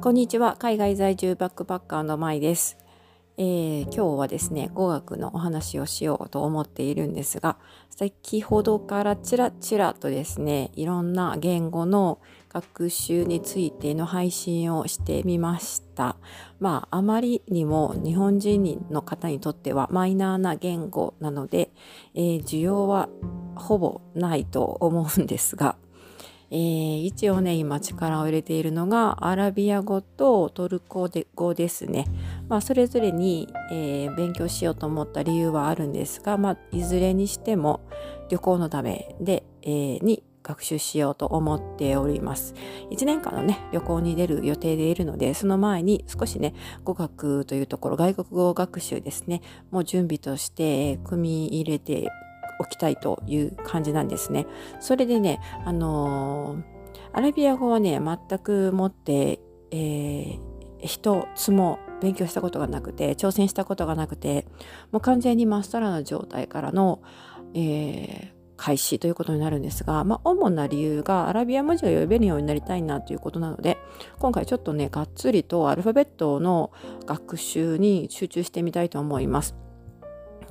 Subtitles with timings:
[0.00, 0.56] こんにちは。
[0.58, 2.78] 海外在住バックパッカーのまいです、
[3.36, 7.58] えー、今日はですね語学のお話をしようと思っているんですが
[7.90, 12.18] 先ほどからちらちらとですねいろんな言語の
[12.48, 16.16] 学習についての配信をしてみました。
[16.60, 21.72] まああまりにも日本人の方にとってはマイナーな言語なので、
[22.14, 23.10] えー、需要は
[23.54, 25.76] ほぼないと思うんですが
[26.50, 32.06] えー、一応ね今力を入れているのがアラビア語とトルコ語ですね、
[32.48, 37.80] まあ、それぞれに、えー、勉強しようと思った理由はあるんですが、まあ、いずれにしても
[38.28, 42.54] 旅行のためで、えー、に学習しようと思っております。
[42.90, 52.10] 1年間のね、旅行に出る予定でいるので、その前に少しね、語学というところ、外国語学習ですね、もう準備として組み入れて
[52.60, 54.46] おきたいという感じなんですね。
[54.78, 56.62] それでね、あのー、
[57.12, 60.40] アラビア語はね、全くもって、えー、
[60.80, 64.46] 一つも勉強したことがなくて、挑戦したことがなくて、
[64.92, 67.02] もう完全にマスターな状態からの、
[67.54, 73.78] えー、開始ということになるんですが、まあ、主な理由がアラビア文字が読めるようになりたいなということなので、
[74.18, 76.70] 今回ちょっとね、がっつりとアルファベットの
[77.06, 79.56] 学習に集中してみたいと思います。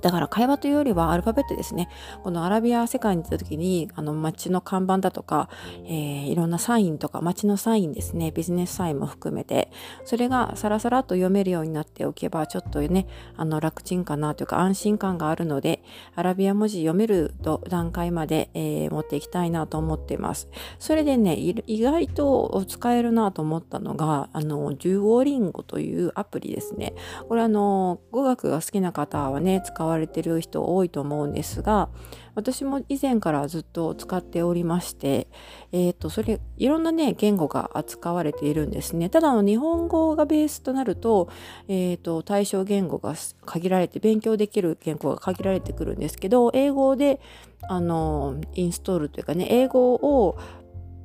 [0.00, 1.88] だから会話というよりはアルファベットですね。
[2.22, 5.48] このアラビア世界に行った時に、あの街の看板だとか、
[5.84, 9.70] えー、いろんなサインとか街のサインですね、ビジネスサインも含めて、
[10.04, 15.82] それがサラサラと読めるようになっておけば、ちょっとね、あの楽ちんかなというか安心感があるので、
[16.14, 17.34] アラビア文字読める
[17.68, 20.48] 段階まで、えー、持っていきたいなと思っています。
[20.78, 26.94] それでね、意外と使えるなと思ったのが、あの、デュオリンゴというアプリですね。
[27.28, 31.88] これあの、語学が好きな方はね、使われてる人多いと思うんですが
[32.34, 35.26] 私も以前からずっと使っておりまして、
[35.72, 39.08] えー、とそれいろんなね言語が扱われているんですね。
[39.08, 41.30] ただの日本語がベースとなると,、
[41.66, 43.14] えー、と対象言語が
[43.46, 47.20] 限られて勉強できる言語が限られてくるんですけど英語で
[47.68, 50.38] あのインストールというかね英語を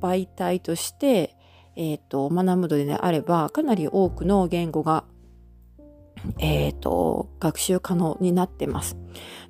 [0.00, 1.36] 媒体として
[1.74, 5.04] えーと、学ぶのであればかなり多くの言語が
[6.38, 8.96] えっ、ー、と、学習可能になってます。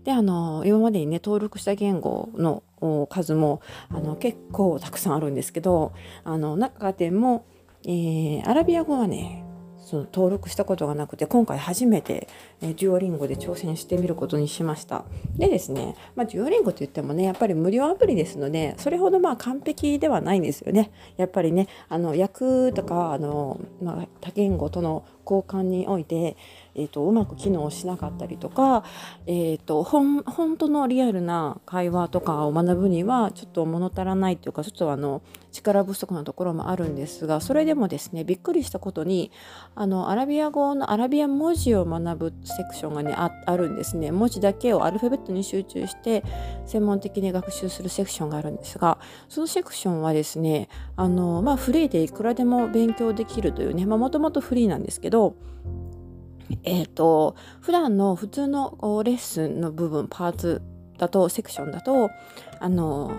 [0.05, 2.63] で、あの、今までにね、登録した言語の
[3.09, 3.61] 数も、
[3.91, 5.93] あの、結構たくさんあるんですけど、
[6.25, 7.47] あの、中でも、
[7.85, 9.45] えー、アラビア語はね、
[9.93, 12.27] その登録したことがなくて今回初めて、
[12.63, 15.05] えー、デュオリンゴで挑戦してみることにしました
[15.37, 26.37] でですね、まあ、デュオリンゴといってもねやっぱり無料アプリですのでそれほどまあ完璧ではないんですよねやっぱりねあの訳とかあの、まあ、多言語との交換において、
[26.75, 28.85] えーと、うまく機能しなかったりとか、
[29.27, 30.23] えーと、本
[30.57, 35.23] 当のリアルな会話とかを学ぶにはちょっと物足らないというかちょっとあの
[35.53, 39.31] 力不足なところもあるんですがそれでもですねびっくりしたことに
[39.75, 44.11] あのアラビア語のアラビア文字を学ぶセクションがねあるんですね。
[44.11, 46.25] 文字だけをアルファベットに集中して
[46.67, 55.12] 専門的に学習するセクションがあるんですがそのセクションはですねあの、まあ、フリーでいくらでも勉強できるというねもともとフリーなんですけど
[56.65, 60.63] えっ、ー、と普段の普通のレッスンの部分パーツ
[60.99, 62.11] だとセクションだと
[62.61, 63.13] あの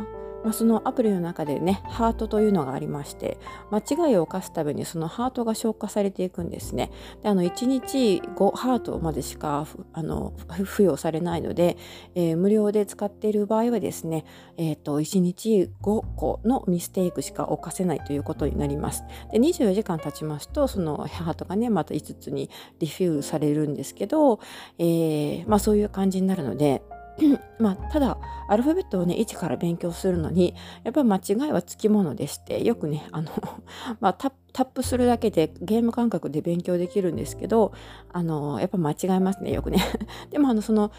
[0.44, 3.38] まあ、そのアプリの中でねハートというのがありまして
[3.72, 6.92] 間違いを犯すたびにそのハートが消化されていくんですね。
[7.22, 11.78] であの1日5ハートまでしかあの付与されないので、
[12.16, 14.26] えー、無料で使っている場合はですね、
[14.58, 19.04] えーと、1日5個のミステイクしか犯せないということになります。
[19.31, 22.50] で24時間経ちますとそのハートがねまた5つに
[22.80, 24.40] リフュールされるんですけど、
[24.78, 26.81] えー、まあ、そういう感じになるので
[27.59, 33.31] まあ、ただアルファベットをね一から勉強するのにやっぱり間違いはつきものでしてよくねあの、
[34.00, 37.72] まあ、タップするだけでゲーム感覚で勉強できるんですけど
[38.12, 39.79] あのやっぱ間違えますねよくね。
[40.31, 40.91] でもあのその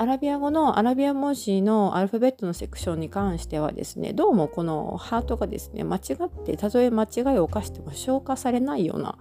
[0.00, 9.18] アラビア語のアラビア文字のアルファベットのセクションに関してはですねどうもこのハートがですね間違ってたとえ間違いを犯しても消化されないような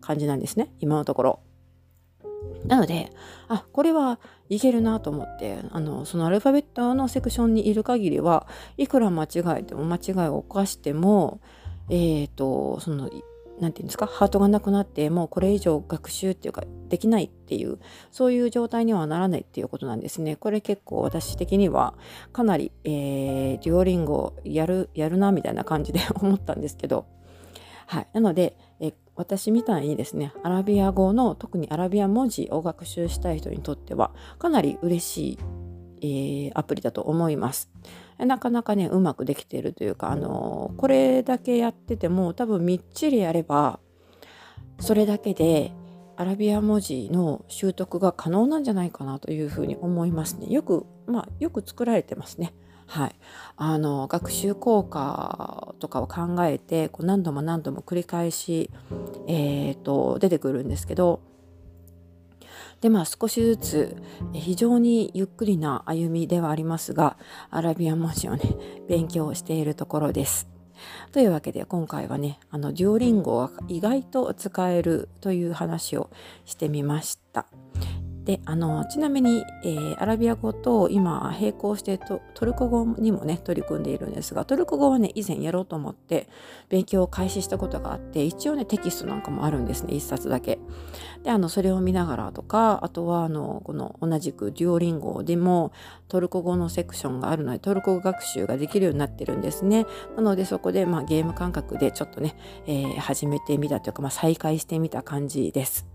[0.00, 1.40] 感じなんですね今のところ。
[2.66, 3.10] なので、
[3.48, 4.20] あ、これは
[4.54, 8.46] いけるなと思って、あの、そのアルファベットのセクションにいる限りは、
[8.76, 9.28] いくら間違
[9.58, 11.40] えても間違いを犯しても、
[11.88, 13.08] えっ、ー、と、その、
[13.60, 17.78] なんていうんですか、ハートがなくなって、もうこれ以上学習っていうか、できないっていう、
[18.10, 20.36] そういう状態にはならないっていうことなんですね。
[20.36, 21.94] これ結構私的には、
[22.34, 27.06] かなり、えー、デュオリンゴやる、やるな、みたいな感じで思ったんですけど、
[27.86, 28.06] はい。
[28.12, 35.38] なので、え私みたいにですね、アラビア語の特にアラビア文字を学習したい人にとってはかなり嬉しい、
[36.00, 37.70] えー、アプリだと思います。
[38.18, 43.80] なかなかね、うまくできているというか、あのー、これだけやってても多分みっちりやれば、
[44.80, 45.72] それだけで
[46.16, 50.46] アラビア文字の習得が可能なんじゃないかなというふうに思いますね。
[50.48, 52.54] よく、まあ、よく作られてますね。
[52.92, 53.14] はい、
[53.56, 58.68] あの学習効果とかを考えてこう何度も何度も繰り返し、
[59.26, 61.22] えーと、出てくるんですけど
[62.82, 63.96] でまあ少しずつ
[64.34, 67.16] 非常にゆっくりな歩みではありますが
[67.48, 68.42] アラビア文字をね
[68.90, 70.46] 勉強しているところです。
[71.12, 76.10] というわけで今回はねあのデュオリンゴは意外と使えるという話を
[76.44, 77.46] してみました。
[78.24, 86.28] であのちなみに、えー、アラビア語と今並行してトルコ語にもね取り組んでいるんですがトルコ語はね以前やろうと思って
[86.68, 90.58] 勉強を開始したことがあって一応ねテキストなんかもあるんですね一冊だけ。
[91.24, 95.72] であのそれを見ながらとかあとはあのこの同じくデュオリンゴでも
[96.08, 99.86] トルコ語のセクションがあるのでトルコ語学習ができるようになってるんですね。
[100.16, 102.36] なのでそこで、まあ、ゲーム感覚でちょっとね、
[102.66, 105.86] えー、始めてみたというか、まあ、再開してみた感じです。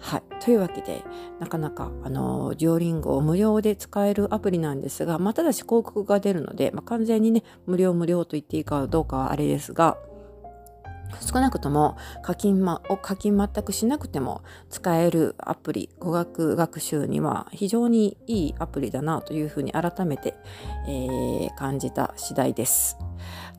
[0.00, 0.22] はい。
[0.42, 1.04] というわけで、
[1.38, 9.98] なかなか、あの、デュオリンゴを無料で使えるアプリなんですが、まあ、ただし広告が出るので、まあ、完全にね、無料無料と言っていいかどうかはあれですが、
[11.20, 20.34] 少なくとも課金,、ま、を課金全くしなくても使えるアプリ語学学習には非常にいいアプリだなというふうに改めて、
[20.86, 22.96] えー、感じた次第です。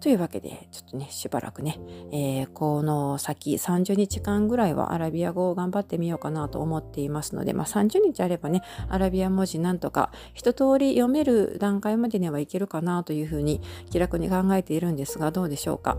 [0.02, 1.80] というわけで、ちょっとね、しばらくね、
[2.12, 13.62] えー、この先30日間ぐらいはアラビア語を頑張ってみようかなと思っていますので、まあ、30日あればね、アラビア文字なんとか一通り読める段階までにはいけるかなというふうに
[13.92, 15.98] 気楽に考えているんですが、どうでしょうか？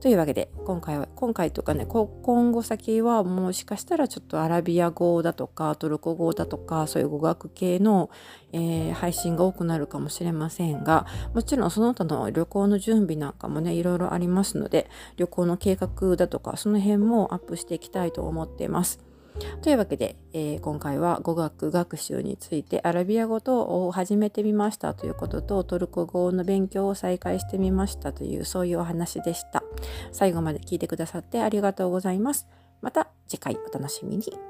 [0.00, 8.10] というわけで今回は今回とかね今後先はもしかしたらちょっとアラビア語だとかトルコ語だとかそういう語学系の、
[8.52, 19.09] えー、配信が多くなるかもしれませんがもちろんその他の旅行の準備なんかもねいろいろありますので旅行の計画だとかその辺もアップしていきたいと思っています。
[19.62, 29.62] というわけで、えー、今回は語学学習についてアラビア語とを始めてみましたということとトルコ語の勉強を再開してみましたというそういうお話でした。
[30.12, 32.48] 最後まで聞いてくださってありがとうございます。
[32.80, 34.49] また次回お楽しみに。